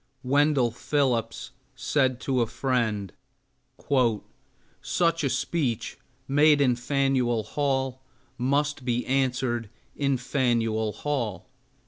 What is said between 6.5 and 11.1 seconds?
in Faneuil Hall must be answered in Faneuil